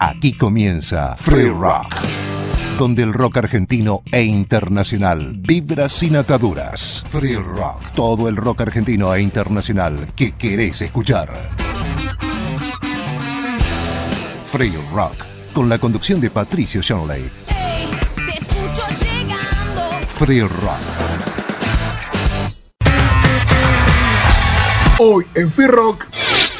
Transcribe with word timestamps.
Aquí 0.00 0.36
comienza 0.36 1.16
Free 1.16 1.50
Rock, 1.50 1.96
donde 2.78 3.02
el 3.02 3.12
rock 3.12 3.38
argentino 3.38 4.02
e 4.12 4.22
internacional 4.22 5.32
vibra 5.36 5.88
sin 5.88 6.14
ataduras. 6.14 7.04
Free 7.10 7.34
Rock, 7.34 7.92
todo 7.94 8.28
el 8.28 8.36
rock 8.36 8.60
argentino 8.60 9.12
e 9.12 9.20
internacional 9.20 10.06
que 10.14 10.32
querés 10.32 10.82
escuchar. 10.82 11.28
Free 14.52 14.72
Rock, 14.94 15.16
con 15.52 15.68
la 15.68 15.78
conducción 15.78 16.20
de 16.20 16.30
Patricio 16.30 16.80
Shanley. 16.80 17.28
Free 20.16 20.42
Rock. 20.42 20.78
Hoy 25.00 25.26
en 25.34 25.50
Free 25.50 25.66
Rock 25.66 26.06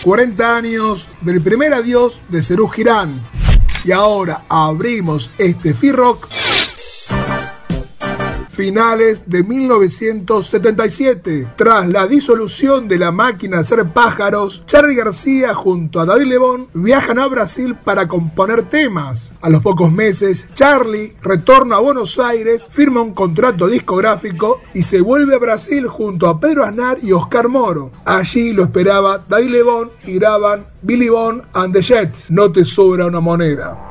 40 0.02 0.56
años 0.56 1.08
del 1.20 1.42
primer 1.42 1.72
adiós 1.74 2.22
de 2.28 2.42
Cerú 2.42 2.68
Girán. 2.68 3.22
Y 3.84 3.92
ahora 3.92 4.44
abrimos 4.48 5.30
este 5.38 5.70
F-Rock 5.70 6.28
finales 8.58 9.30
de 9.30 9.44
1977. 9.44 11.52
Tras 11.54 11.88
la 11.88 12.08
disolución 12.08 12.88
de 12.88 12.98
la 12.98 13.12
máquina 13.12 13.58
de 13.58 13.62
hacer 13.62 13.92
pájaros, 13.92 14.64
Charlie 14.66 14.96
García 14.96 15.54
junto 15.54 16.00
a 16.00 16.04
David 16.04 16.26
Lebón 16.26 16.66
viajan 16.74 17.20
a 17.20 17.28
Brasil 17.28 17.76
para 17.76 18.08
componer 18.08 18.68
temas. 18.68 19.32
A 19.42 19.48
los 19.48 19.62
pocos 19.62 19.92
meses, 19.92 20.48
Charlie 20.54 21.14
retorna 21.22 21.76
a 21.76 21.80
Buenos 21.80 22.18
Aires, 22.18 22.66
firma 22.68 23.00
un 23.00 23.14
contrato 23.14 23.68
discográfico 23.68 24.60
y 24.74 24.82
se 24.82 25.02
vuelve 25.02 25.36
a 25.36 25.38
Brasil 25.38 25.86
junto 25.86 26.26
a 26.26 26.40
Pedro 26.40 26.64
Aznar 26.64 26.98
y 27.00 27.12
Oscar 27.12 27.48
Moro. 27.48 27.92
Allí 28.04 28.52
lo 28.52 28.64
esperaba 28.64 29.24
David 29.28 29.50
Lebón 29.50 29.92
y 30.04 30.14
graban 30.14 30.66
Billy 30.82 31.08
Bond 31.08 31.44
and 31.54 31.72
the 31.72 31.80
Jets. 31.80 32.28
No 32.32 32.50
te 32.50 32.64
sobra 32.64 33.06
una 33.06 33.20
moneda. 33.20 33.87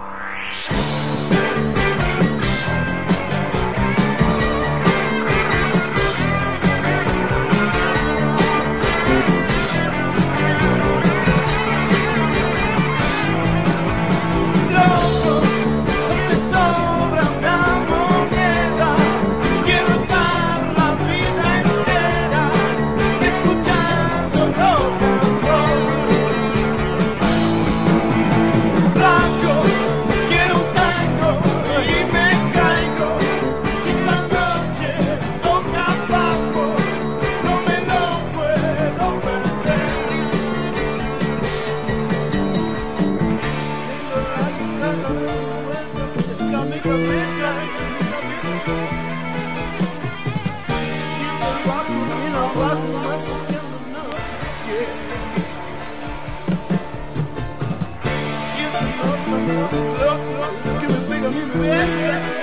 Yes. 61.88 62.37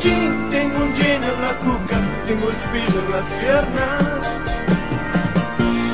tengo 0.00 0.82
un 0.82 0.92
jean 0.92 1.24
en 1.24 1.40
la 1.40 1.52
cuca, 1.58 1.98
tengo 2.26 2.50
espina 2.50 3.00
en 3.02 3.10
las 3.10 3.26
piernas. 3.40 4.22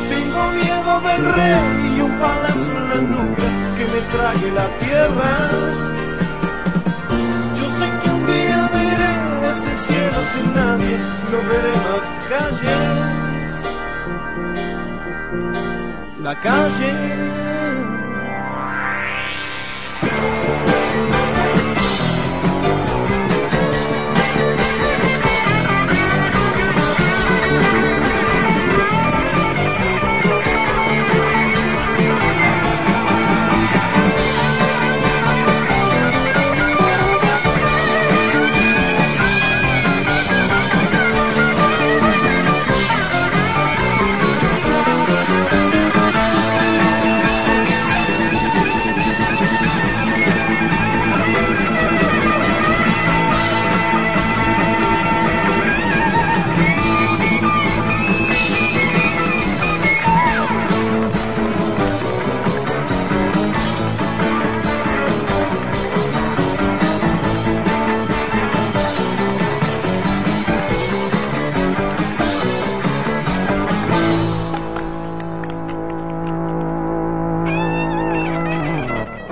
Tengo 0.09 0.51
miedo 0.51 1.01
del 1.01 1.25
rey 1.35 1.97
y 1.97 2.01
un 2.01 2.13
palazo 2.19 2.71
en 2.79 2.89
la 2.89 2.97
nuca 2.97 3.49
que 3.77 3.85
me 3.87 4.01
trague 4.13 4.51
la 4.53 4.67
tierra. 4.79 5.31
Yo 7.59 7.67
sé 7.79 7.87
que 8.03 8.09
un 8.11 8.23
día 8.27 8.61
veré 8.73 9.13
ese 9.51 9.73
cielo 9.87 10.21
sin 10.35 10.47
nadie, 10.55 10.97
no 11.31 11.39
veré 11.49 11.75
más 11.87 12.07
calles. 12.29 13.55
La 16.23 16.35
calle. 16.41 16.91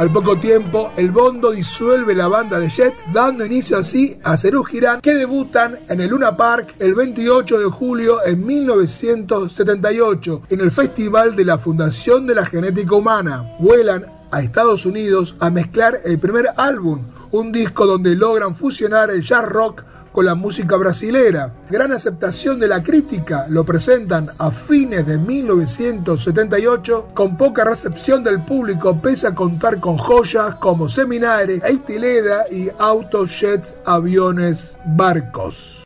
Al 0.00 0.10
poco 0.10 0.40
tiempo, 0.40 0.92
el 0.96 1.10
Bondo 1.10 1.50
disuelve 1.50 2.14
la 2.14 2.26
banda 2.26 2.58
de 2.58 2.70
Jet, 2.70 2.94
dando 3.12 3.44
inicio 3.44 3.76
así 3.76 4.18
a 4.24 4.38
Cerú 4.38 4.64
Girán, 4.64 5.02
que 5.02 5.12
debutan 5.12 5.76
en 5.90 6.00
el 6.00 6.08
Luna 6.08 6.34
Park 6.38 6.74
el 6.78 6.94
28 6.94 7.58
de 7.58 7.66
julio 7.66 8.24
en 8.24 8.46
1978, 8.46 10.44
en 10.48 10.60
el 10.62 10.70
Festival 10.70 11.36
de 11.36 11.44
la 11.44 11.58
Fundación 11.58 12.26
de 12.26 12.34
la 12.34 12.46
Genética 12.46 12.94
Humana. 12.94 13.44
Vuelan 13.58 14.06
a 14.30 14.40
Estados 14.40 14.86
Unidos 14.86 15.36
a 15.38 15.50
mezclar 15.50 16.00
el 16.02 16.18
primer 16.18 16.46
álbum, 16.56 17.02
un 17.30 17.52
disco 17.52 17.84
donde 17.84 18.16
logran 18.16 18.54
fusionar 18.54 19.10
el 19.10 19.20
jazz 19.20 19.44
rock 19.44 19.82
con 20.12 20.24
la 20.24 20.34
música 20.34 20.76
brasilera. 20.76 21.52
Gran 21.70 21.92
aceptación 21.92 22.58
de 22.60 22.68
la 22.68 22.82
crítica, 22.82 23.46
lo 23.48 23.64
presentan 23.64 24.28
a 24.38 24.50
fines 24.50 25.06
de 25.06 25.18
1978 25.18 27.08
con 27.14 27.36
poca 27.36 27.64
recepción 27.64 28.24
del 28.24 28.40
público 28.40 29.00
pese 29.00 29.28
a 29.28 29.34
contar 29.34 29.80
con 29.80 29.96
joyas 29.96 30.56
como 30.56 30.88
Seminare, 30.88 31.60
Eitileda 31.64 32.44
y 32.50 32.70
Autojets, 32.78 33.74
aviones, 33.84 34.78
barcos. 34.84 35.82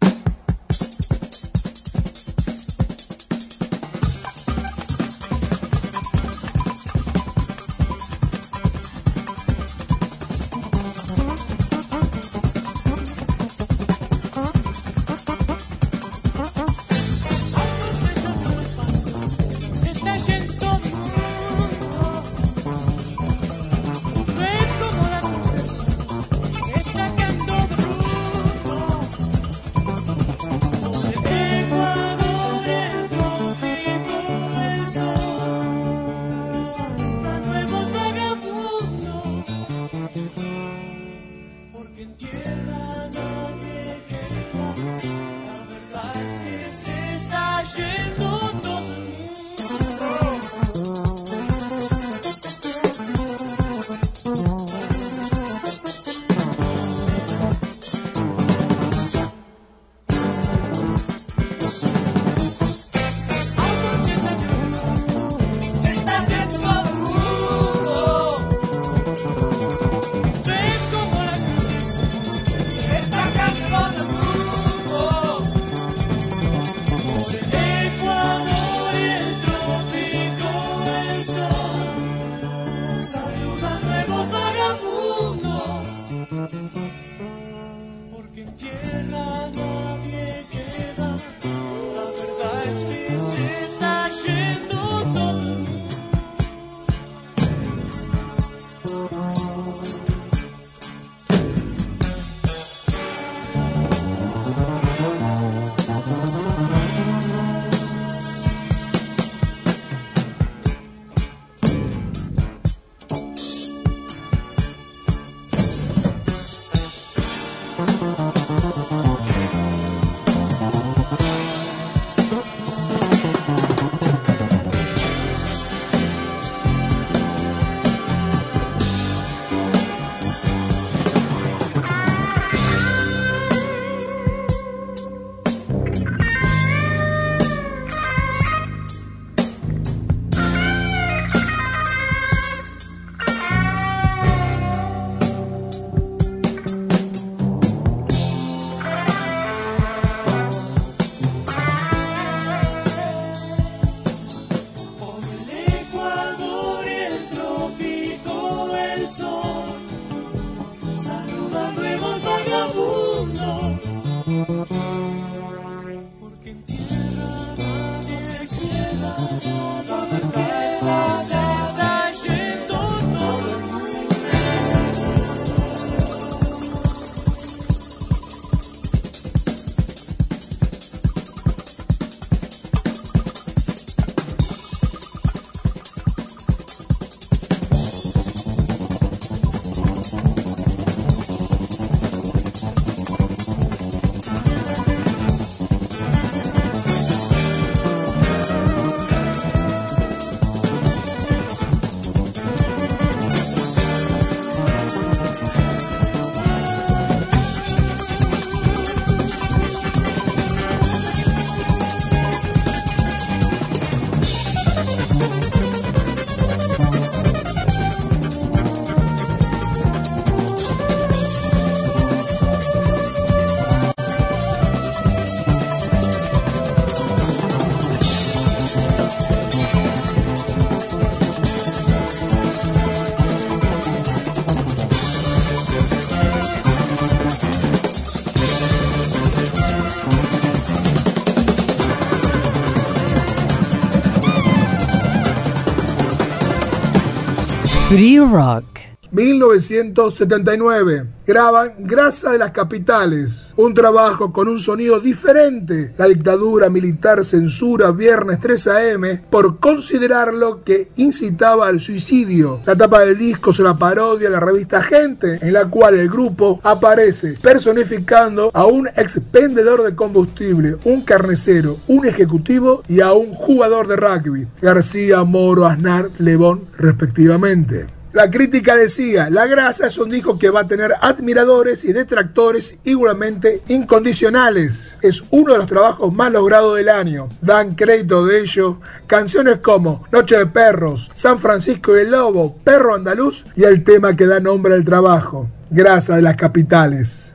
Free 247.94 248.19
Rock. 248.19 248.73
1979. 249.15 251.06
Graban 251.27 251.75
Grasa 251.79 252.33
de 252.33 252.39
las 252.39 252.51
Capitales, 252.51 253.55
un 253.56 253.73
trabajo 253.73 254.31
con 254.33 254.47
un 254.49 254.59
sonido 254.59 255.01
diferente. 255.01 255.94
La 255.97 256.06
dictadura 256.06 256.69
militar 256.69 257.25
censura 257.25 257.93
Viernes 257.93 258.41
3 258.41 258.67
AM 258.67 259.21
por 259.31 259.59
considerarlo 259.59 260.63
que 260.65 260.91
incitaba 260.97 261.69
al 261.69 261.81
suicidio. 261.81 262.61
La 262.67 262.77
tapa 262.77 263.01
del 263.01 263.17
disco 263.17 263.53
es 263.53 263.61
una 263.61 263.79
parodia 263.79 264.29
de 264.29 264.35
la 264.35 264.41
revista 264.41 264.83
Gente, 264.83 265.39
en 265.41 265.53
la 265.53 265.67
cual 265.71 265.94
el 265.94 266.11
grupo 266.11 266.61
aparece 266.63 267.39
personificando 267.41 268.51
a 268.53 268.67
un 268.67 268.89
expendedor 268.89 269.83
de 269.83 269.94
combustible, 269.94 270.77
un 270.85 271.03
carnicero, 271.03 271.79
un 271.87 272.05
ejecutivo 272.05 272.83
y 272.89 273.01
a 273.01 273.13
un 273.13 273.33
jugador 273.33 273.87
de 273.87 273.97
rugby, 273.97 274.49
García, 274.61 275.25
Moro, 275.25 275.65
Aznar, 275.67 276.11
Lebón, 276.19 276.65
respectivamente. 276.77 277.94
La 278.15 278.31
crítica 278.31 278.77
decía, 278.77 279.29
La 279.29 279.44
Grasa 279.44 279.89
es 279.89 279.99
un 279.99 280.09
disco 280.09 280.39
que 280.39 280.49
va 280.49 280.61
a 280.61 280.69
tener 280.69 280.94
admiradores 281.01 281.85
y 281.85 281.93
detractores 281.93 282.77
igualmente 282.85 283.61
incondicionales. 283.67 284.97
Es 285.03 285.25
uno 285.31 285.51
de 285.51 285.59
los 285.59 285.67
trabajos 285.67 286.15
más 286.15 286.31
logrados 286.31 286.77
del 286.77 286.91
año. 286.91 287.29
Dan 287.41 287.75
crédito 287.75 288.25
de 288.25 288.43
ello 288.43 288.79
canciones 289.09 289.56
como 289.56 290.05
Noche 290.13 290.39
de 290.39 290.47
Perros, 290.47 291.11
San 291.13 291.41
Francisco 291.41 291.97
y 291.97 292.03
el 292.03 292.13
Lobo, 292.13 292.56
Perro 292.63 292.94
Andaluz 292.94 293.47
y 293.56 293.65
el 293.65 293.83
tema 293.83 294.15
que 294.15 294.27
da 294.27 294.39
nombre 294.39 294.75
al 294.75 294.85
trabajo, 294.85 295.49
Grasa 295.71 296.15
de 296.15 296.23
las 296.23 296.37
Capitales. 296.37 297.35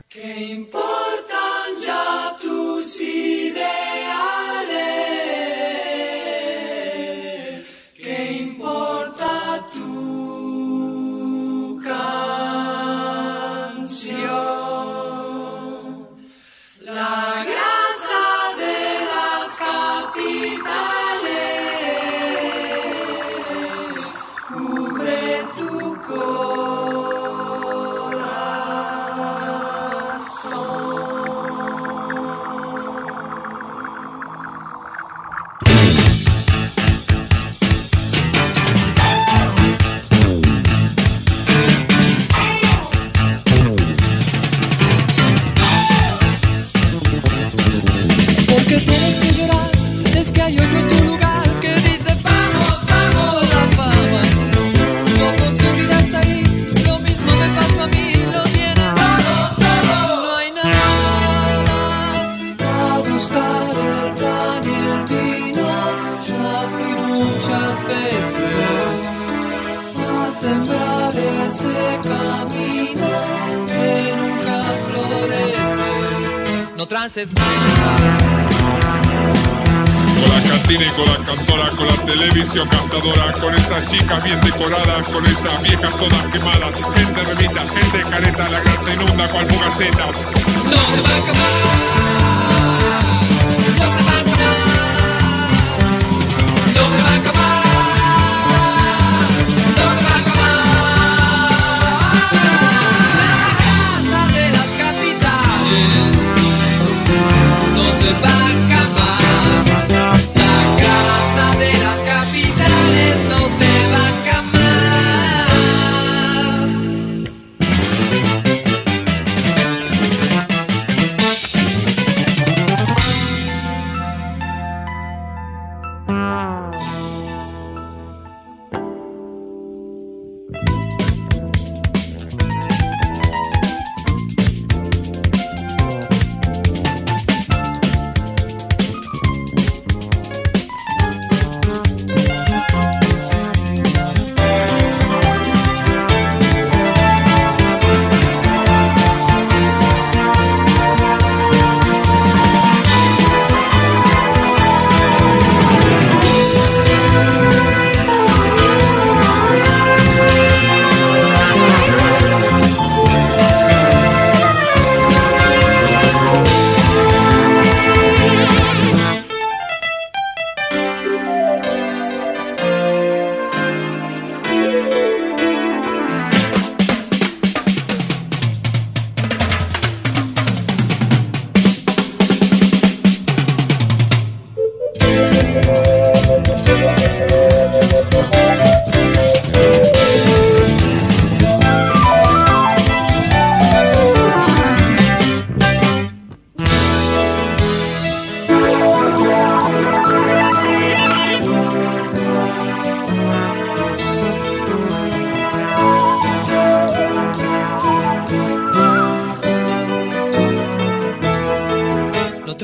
Chicas 83.90 84.22
bien 84.22 84.40
decoradas, 84.40 85.06
con 85.08 85.26
esas 85.26 85.62
viejas 85.62 85.92
todas 85.98 86.24
quemadas, 86.26 86.76
gente 86.94 87.22
remita, 87.24 87.60
gente 87.60 88.10
careta, 88.10 88.48
la 88.48 88.60
grasa 88.60 88.94
inunda 88.94 89.28
cual 89.28 89.46
fugaceta. 89.46 90.06
No 90.06 91.59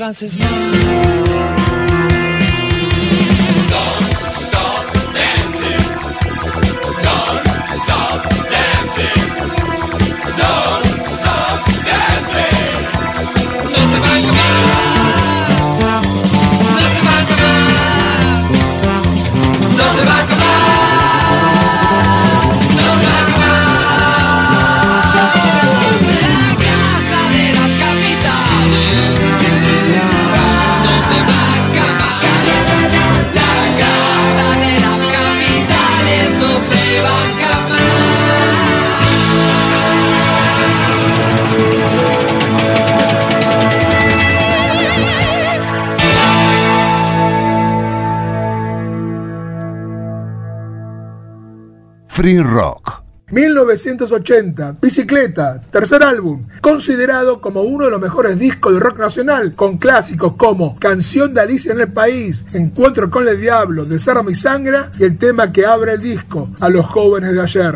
chances 0.07 0.37
más. 0.37 0.56
Free 52.17 52.41
Rock. 52.41 53.03
1980, 53.29 54.77
Bicicleta, 54.81 55.59
tercer 55.69 56.01
álbum, 56.01 56.41
considerado 56.61 57.39
como 57.39 57.61
uno 57.61 57.85
de 57.85 57.91
los 57.91 58.01
mejores 58.01 58.39
discos 58.39 58.73
de 58.73 58.79
rock 58.79 58.97
nacional, 58.97 59.55
con 59.55 59.77
clásicos 59.77 60.35
como 60.35 60.79
Canción 60.79 61.35
de 61.35 61.41
Alicia 61.41 61.73
en 61.73 61.81
el 61.81 61.93
País, 61.93 62.43
Encuentro 62.55 63.11
con 63.11 63.27
el 63.27 63.39
Diablo, 63.39 63.85
Desarma 63.85 64.31
y 64.31 64.35
Sangra 64.35 64.91
y 64.97 65.03
el 65.03 65.19
tema 65.19 65.51
que 65.51 65.67
abre 65.67 65.91
el 65.91 65.99
disco, 65.99 66.49
A 66.59 66.69
los 66.69 66.87
jóvenes 66.87 67.33
de 67.33 67.41
ayer. 67.41 67.75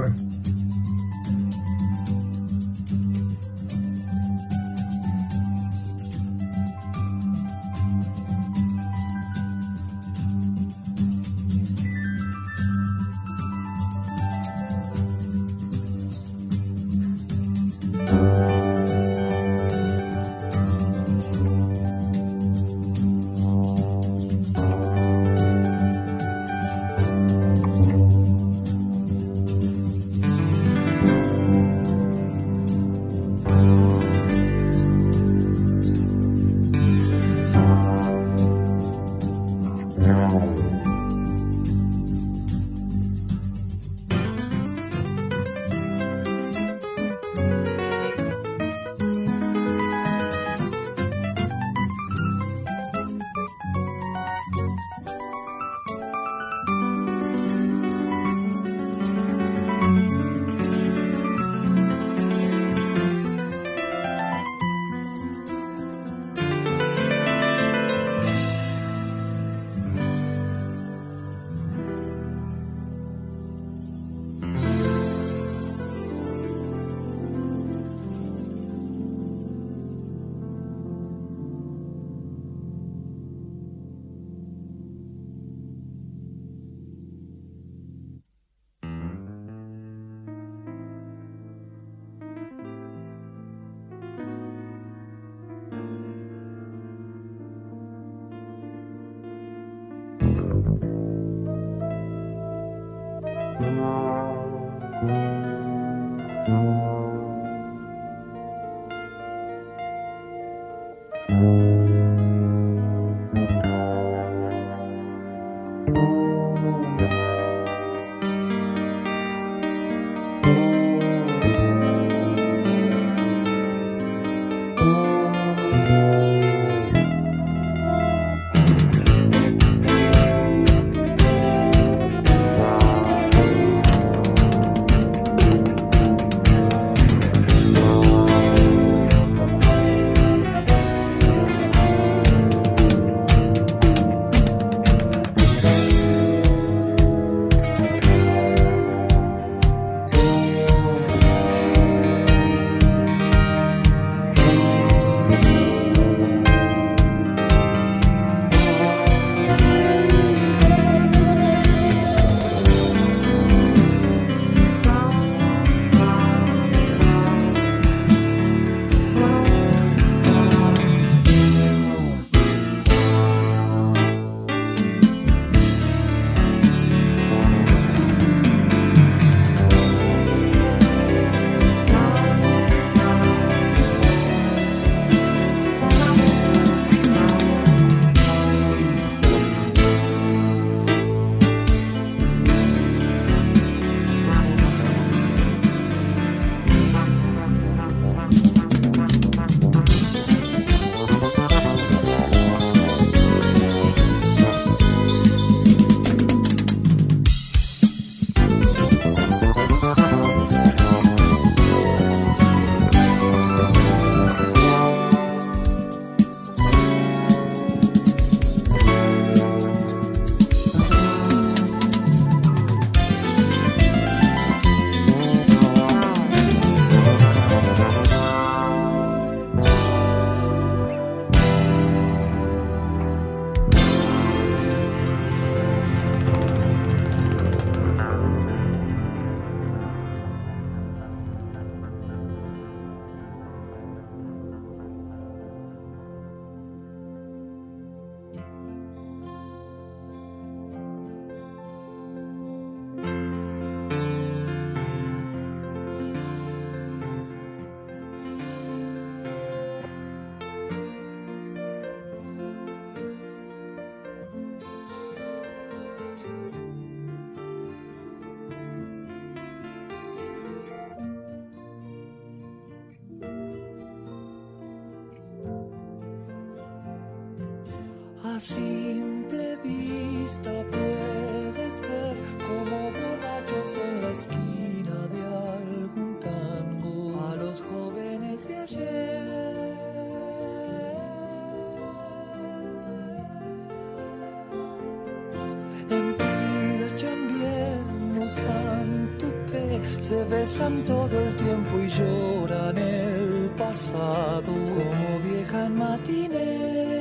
Se 300.02 300.24
besan 300.24 300.84
todo 300.84 301.20
el 301.20 301.36
tiempo 301.36 301.80
y 301.80 301.88
lloran 301.88 302.78
el 302.78 303.52
pasado 303.56 304.48
como 304.48 305.20
vieja 305.20 305.70
en. 305.70 307.01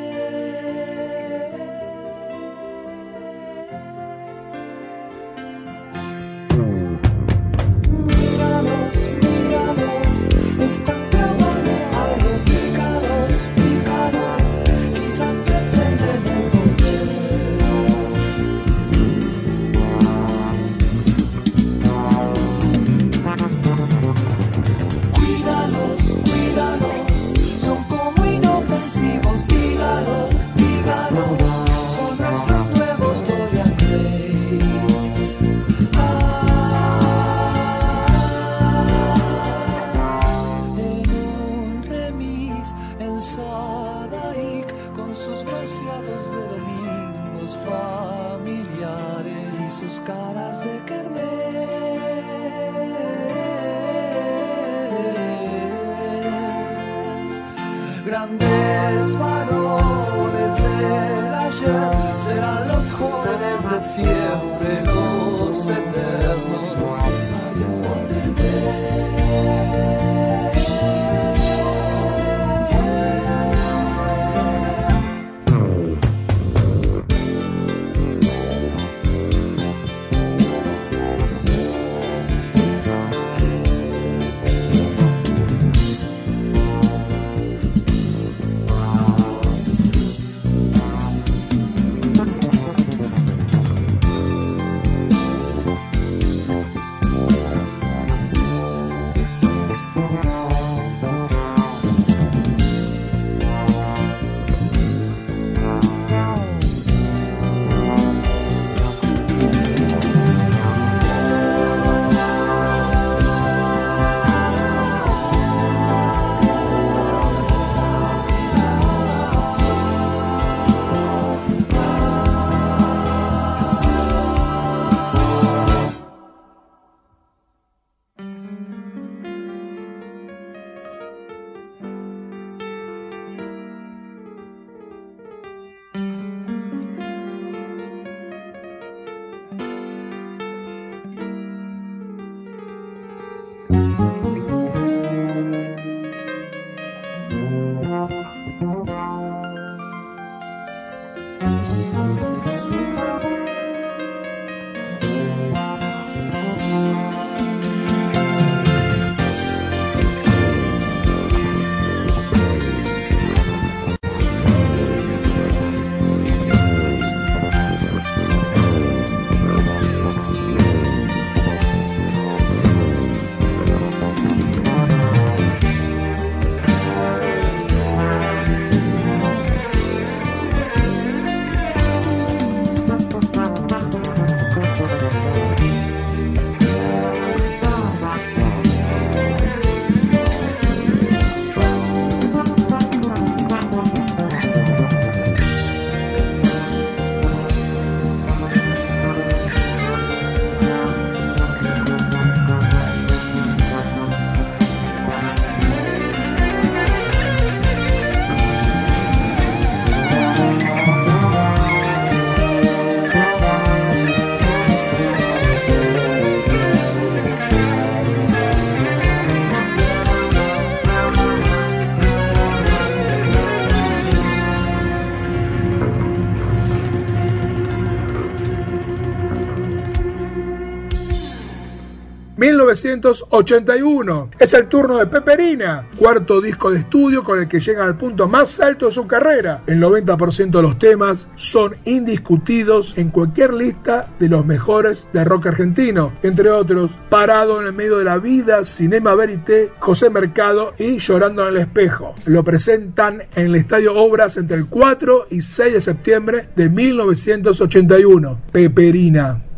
...1981... 232.70 234.30
Es 234.38 234.54
el 234.54 234.68
turno 234.68 234.98
de 234.98 235.06
Peperina... 235.06 235.88
...cuarto 235.96 236.40
disco 236.40 236.70
de 236.70 236.78
estudio 236.78 237.24
con 237.24 237.40
el 237.40 237.48
que 237.48 237.59
llegan 237.59 237.87
al 237.87 237.96
punto 237.96 238.28
más 238.28 238.61
alto 238.61 238.87
de 238.87 238.92
su 238.92 239.06
carrera... 239.06 239.62
...el 239.66 239.80
90% 239.80 240.50
de 240.50 240.62
los 240.62 240.78
temas 240.78 241.28
son 241.35 241.76
indiscutidos... 241.85 242.96
...en 242.96 243.11
cualquier 243.11 243.52
lista 243.52 244.09
de 244.18 244.28
los 244.28 244.46
mejores 244.46 245.09
de 245.12 245.24
rock 245.24 245.46
argentino... 245.46 246.12
...entre 246.22 246.50
otros... 246.50 246.92
Parado 247.09 247.61
en 247.61 247.66
el 247.66 247.72
medio 247.72 247.98
de 247.98 248.04
la 248.04 248.18
vida... 248.18 248.64
...Cinema 248.64 249.14
Verité... 249.14 249.72
...José 249.80 250.11
Mercado 250.11 250.74
y 250.78 250.98
Llorando 250.98 251.42
en 251.42 251.56
el 251.56 251.61
espejo... 251.62 252.14
...lo 252.26 252.44
presentan 252.44 253.22
en 253.35 253.46
el 253.46 253.56
Estadio 253.56 253.96
Obras... 253.96 254.37
...entre 254.37 254.56
el 254.56 254.66
4 254.66 255.26
y 255.30 255.42
6 255.42 255.72
de 255.72 255.80
septiembre... 255.80 256.48
...de 256.54 256.68
1981... 256.70 258.40
Peperina... 258.52 259.49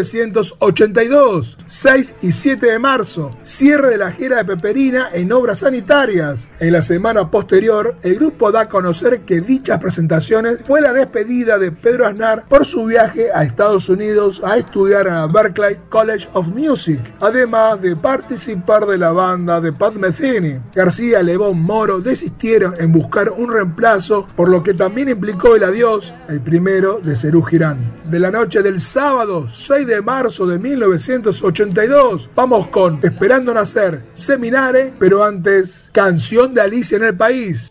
1982, 0.00 1.58
6 1.66 2.14
y 2.22 2.32
7 2.32 2.66
de 2.66 2.78
marzo, 2.78 3.36
cierre 3.42 3.90
de 3.90 3.98
la 3.98 4.10
gira 4.12 4.36
de 4.36 4.44
Peperina 4.44 5.08
en 5.12 5.32
obras 5.32 5.60
sanitarias. 5.60 6.48
En 6.58 6.72
la 6.72 6.82
semana 6.82 7.30
posterior, 7.30 7.96
el 8.02 8.16
grupo 8.16 8.50
da 8.50 8.60
a 8.60 8.68
conocer 8.68 9.20
que 9.22 9.40
dichas 9.40 9.80
presentaciones 9.80 10.58
fue 10.66 10.80
la 10.80 10.92
despedida 10.92 11.58
de 11.58 11.72
Pedro 11.72 12.06
Aznar 12.06 12.46
por 12.48 12.64
su 12.64 12.86
viaje 12.86 13.28
a 13.34 13.44
Estados 13.44 13.88
Unidos 13.88 14.42
a 14.44 14.56
estudiar 14.56 15.06
la 15.06 15.26
Berklee 15.26 15.78
College 15.88 16.28
of 16.32 16.48
Music, 16.48 17.00
además 17.20 17.80
de 17.82 17.96
participar 17.96 18.86
de 18.86 18.98
la 18.98 19.12
banda 19.12 19.60
de 19.60 19.72
Pat 19.72 19.94
Metheny. 19.94 20.60
García 20.74 21.22
Lebón 21.22 21.60
Moro 21.60 22.00
desistieron 22.00 22.74
en 22.78 22.92
buscar 22.92 23.30
un 23.30 23.52
reemplazo, 23.52 24.26
por 24.34 24.48
lo 24.48 24.62
que 24.62 24.74
también 24.74 25.08
implicó 25.08 25.56
el 25.56 25.64
adiós, 25.64 26.14
el 26.28 26.40
primero 26.40 27.00
de 27.02 27.16
Cerú 27.16 27.42
Girán. 27.42 28.00
De 28.10 28.18
la 28.18 28.30
noche 28.30 28.62
del 28.62 28.80
sábado 28.80 29.46
6 29.48 29.86
de 29.86 29.89
marzo 30.00 30.46
de 30.46 30.58
1982. 30.58 32.30
Vamos 32.34 32.68
con 32.68 33.00
Esperando 33.02 33.52
Nacer, 33.52 34.04
Seminare, 34.14 34.92
pero 34.98 35.24
antes, 35.24 35.90
Canción 35.92 36.54
de 36.54 36.60
Alicia 36.60 36.96
en 36.96 37.04
el 37.04 37.16
País. 37.16 37.70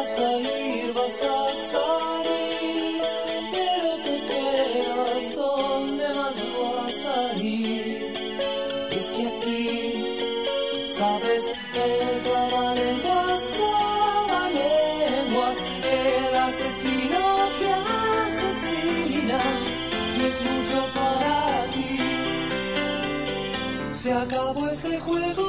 a 0.00 0.04
salir, 0.04 0.92
vas 0.94 1.22
a 1.22 1.54
salir, 1.74 3.02
pero 3.52 3.88
te 4.06 4.16
quedas 4.30 5.24
donde 5.34 6.06
más 6.18 6.36
vas 6.56 6.98
a 7.16 7.18
ir. 7.42 7.98
Es 8.98 9.06
que 9.14 9.22
aquí, 9.32 9.66
sabes, 10.86 11.42
el 11.84 12.20
trabalenguas, 12.26 13.42
trabalenguas, 13.58 15.56
el 16.00 16.34
asesino 16.48 17.22
te 17.60 17.70
asesina, 18.28 19.40
y 20.16 20.18
es 20.30 20.36
mucho 20.48 20.78
para 20.98 21.36
ti. 21.74 21.94
Se 23.90 24.10
acabó 24.12 24.68
ese 24.68 25.00
juego. 25.00 25.47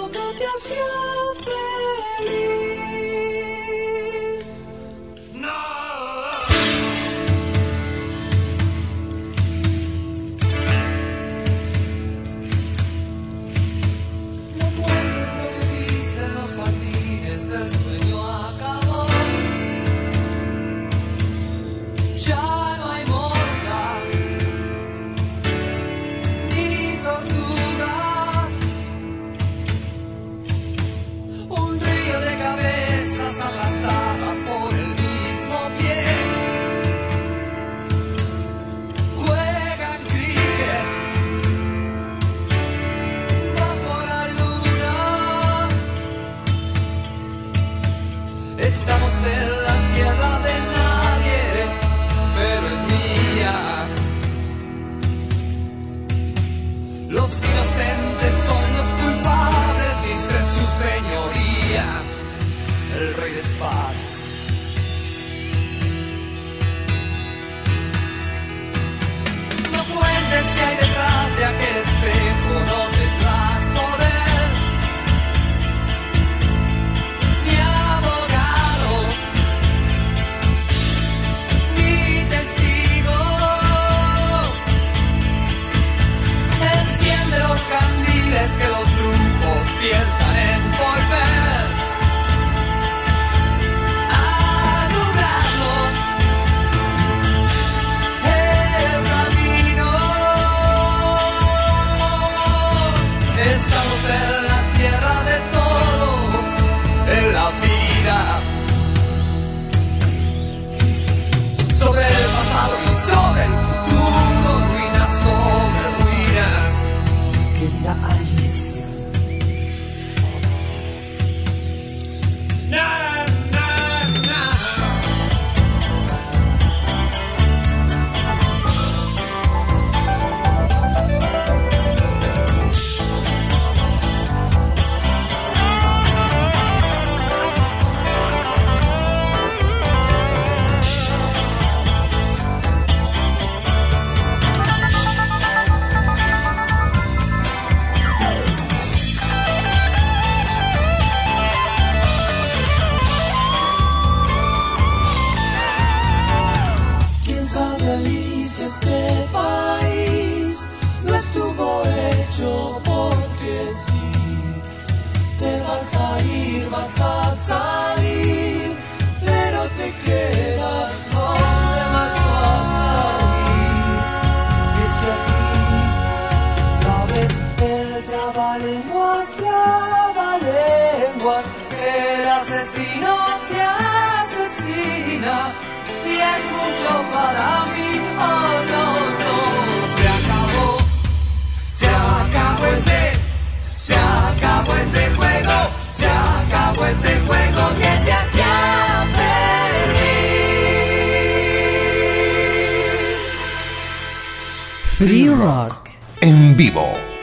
Free 205.00 205.30
Rock. 205.30 205.92
En 206.20 206.58
vivo. 206.58 207.19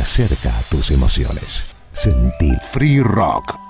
Acerca 0.00 0.58
a 0.58 0.62
tus 0.62 0.90
emociones. 0.90 1.66
Sentir 1.92 2.58
Free 2.72 3.00
Rock. 3.00 3.65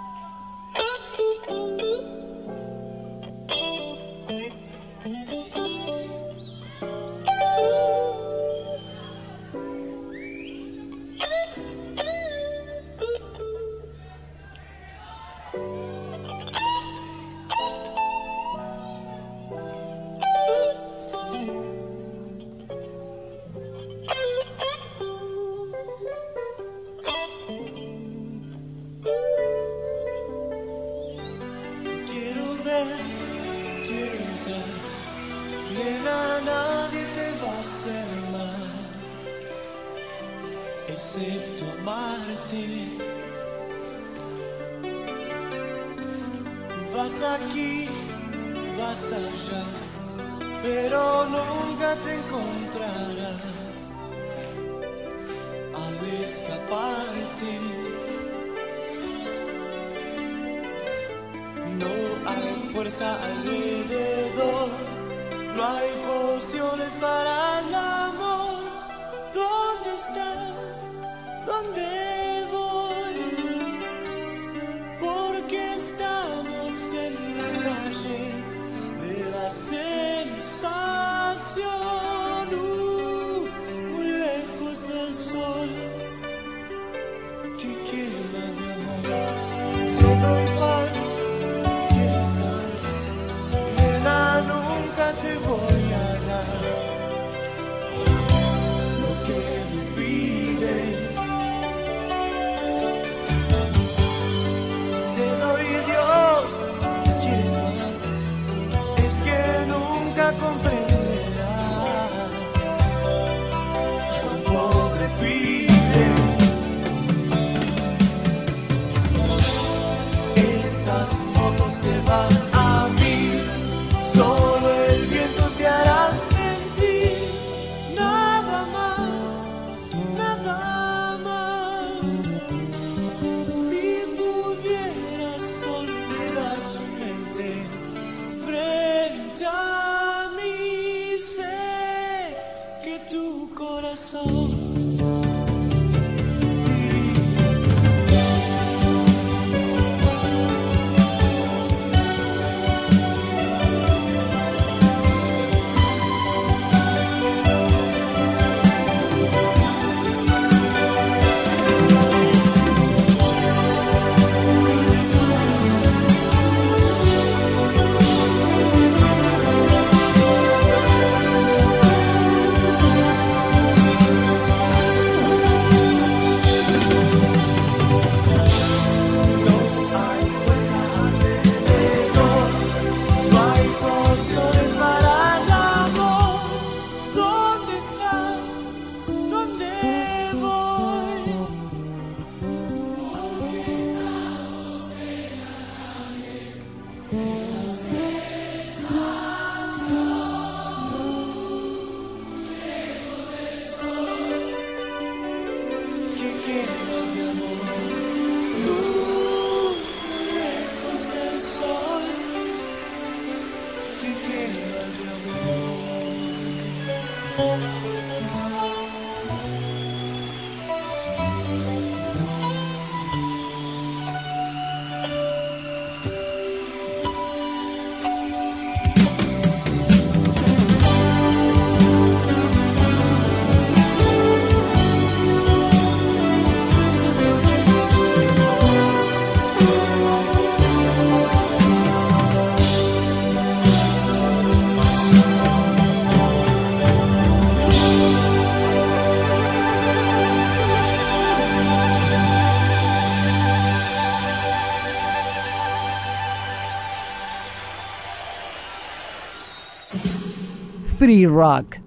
Free 261.06 261.24
Rock. 261.24 261.85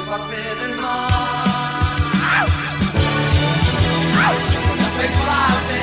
el 0.00 0.06
papel 0.06 0.58
del 0.60 0.76
mar. 0.76 1.10
¡Au! 2.40 2.48
¡Au! 4.24 5.79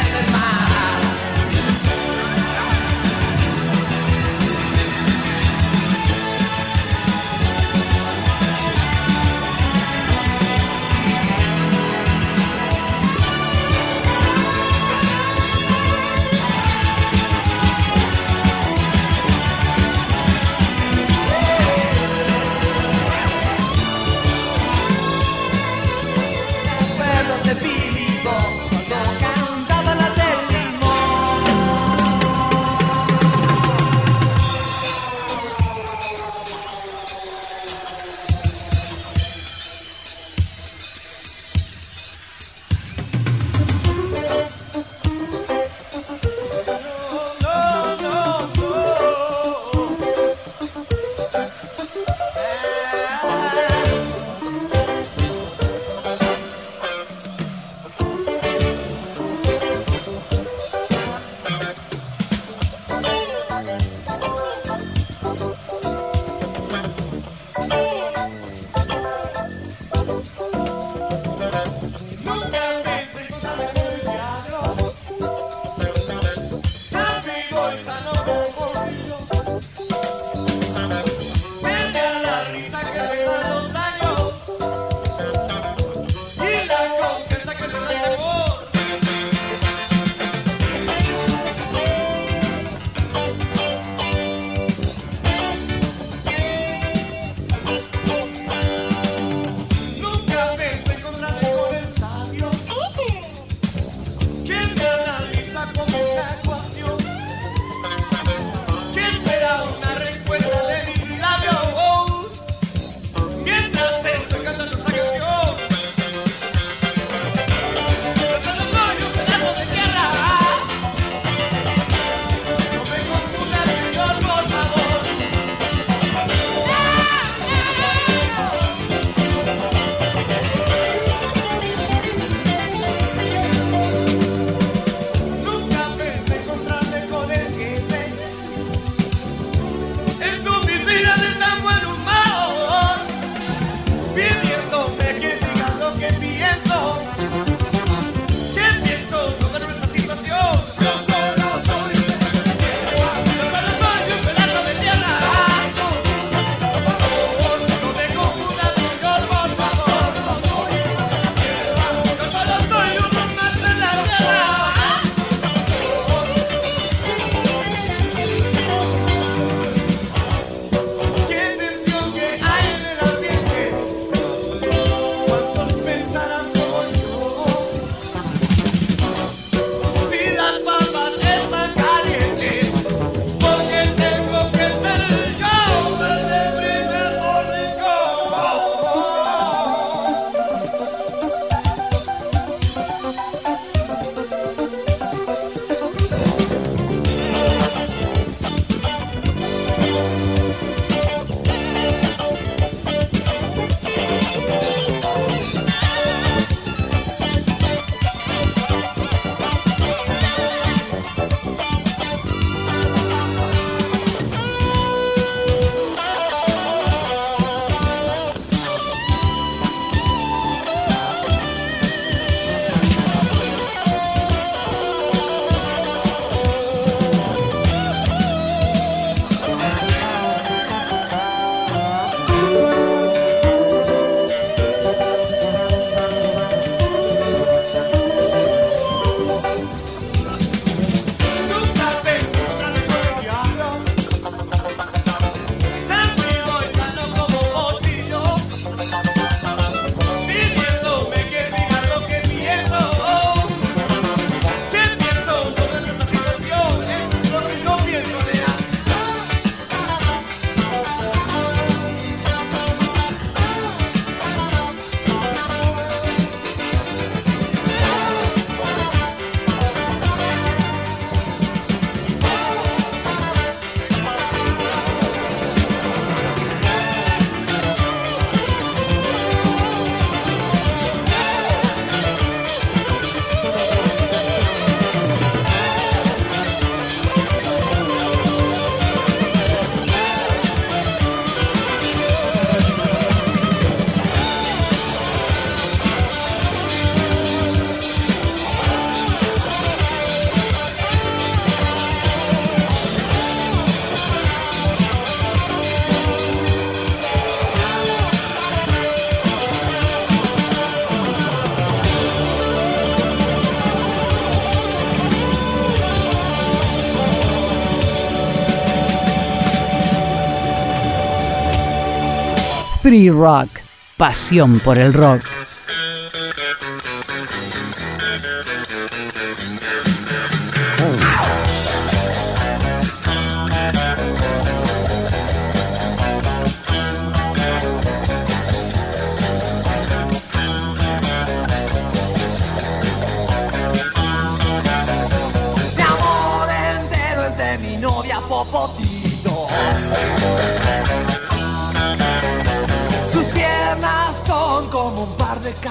Free 322.88 323.10
Rock, 323.10 323.50
pasión 323.98 324.62
por 324.62 324.78
el 324.78 324.94
rock. 324.94 325.22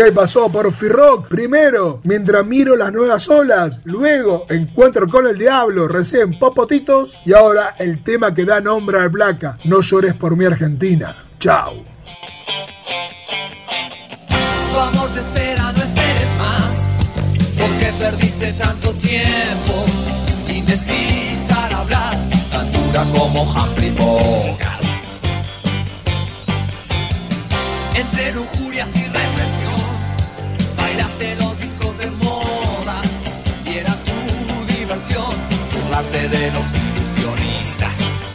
¿Qué 0.05 0.11
pasó 0.11 0.51
por 0.51 0.73
Firrock? 0.73 1.29
Primero, 1.29 2.01
mientras 2.03 2.45
miro 2.45 2.75
las 2.75 2.93
nuevas 2.93 3.29
olas, 3.29 3.83
luego 3.85 4.47
encuentro 4.49 5.07
con 5.07 5.29
el 5.29 5.39
diablo, 5.39 5.87
recién 5.87 6.41
popotitos 6.41 7.23
y 7.25 7.33
ahora 7.35 7.77
el 7.79 8.03
tema 8.03 8.35
que 8.35 8.45
da 8.45 8.61
nombre 8.61 8.99
al 8.99 9.13
placa, 9.13 9.59
No 9.63 9.81
llores 9.81 10.15
por 10.15 10.37
mi 10.37 10.45
Argentina. 10.45 11.25
Chao. 11.39 11.85
Tu 14.73 14.79
amor 14.79 15.09
te 15.11 15.21
espera, 15.21 15.71
no 15.71 15.83
esperes 15.85 16.35
más, 16.37 16.89
porque 17.57 17.93
perdiste 17.97 18.53
tanto 18.55 18.93
tiempo, 18.95 19.85
indecisa 20.49 21.67
al 21.67 21.75
hablar, 21.75 22.19
tan 22.51 22.73
dura 22.73 23.05
como 23.13 23.43
Humphrey 23.43 23.93
Bogart. 23.93 24.83
Entre 27.95 28.33
lujurias 28.33 28.97
y 28.97 29.05
represión 29.05 29.62
Bailaste 30.93 31.37
los 31.37 31.59
discos 31.59 31.97
de 31.97 32.11
moda 32.11 33.01
y 33.65 33.79
era 33.79 33.97
tu 34.05 34.75
diversión 34.75 35.35
burlarte 35.73 36.29
de 36.29 36.51
los 36.51 36.75
ilusionistas. 36.75 38.32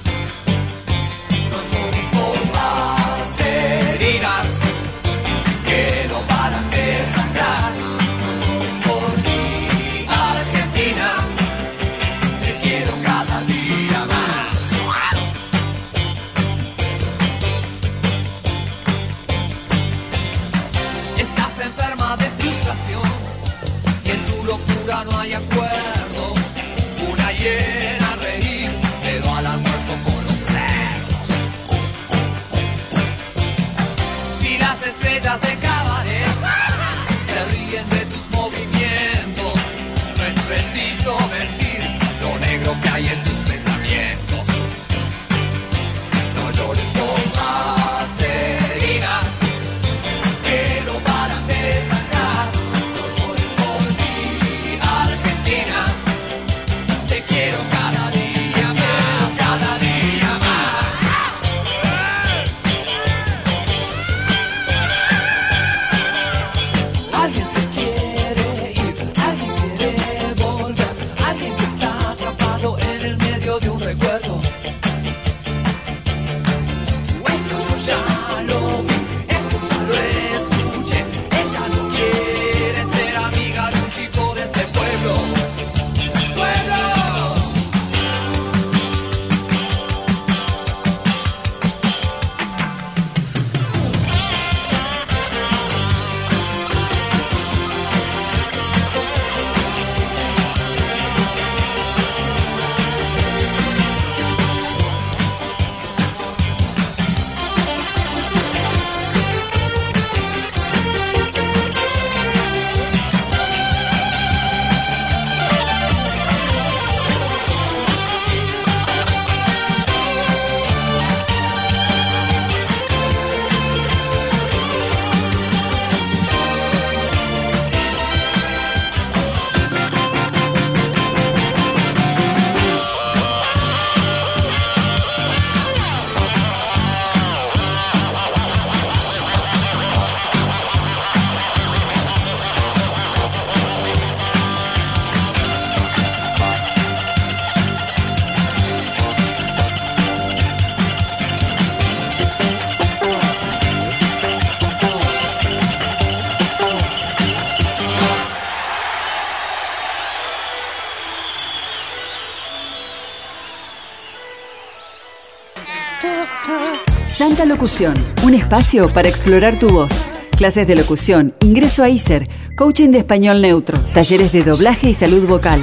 Un 168.23 168.33
espacio 168.33 168.89
para 168.89 169.09
explorar 169.09 169.59
tu 169.59 169.69
voz. 169.69 169.89
Clases 170.37 170.65
de 170.67 170.75
locución, 170.75 171.35
ingreso 171.41 171.83
a 171.83 171.89
ISER, 171.89 172.29
coaching 172.55 172.91
de 172.91 172.99
español 172.99 173.41
neutro, 173.41 173.77
talleres 173.93 174.31
de 174.31 174.43
doblaje 174.43 174.89
y 174.89 174.93
salud 174.93 175.27
vocal. 175.27 175.59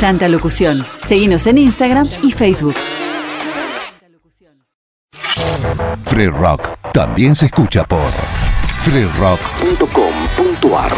Santa 0.00 0.26
Locución. 0.26 0.84
Seguinos 1.06 1.46
en 1.46 1.58
Instagram 1.58 2.08
y 2.24 2.32
Facebook. 2.32 2.74
Free 6.04 6.26
Rock 6.26 6.76
también 6.92 7.36
se 7.36 7.46
escucha 7.46 7.84
por 7.84 8.10
freerock.com.ar. 8.80 10.92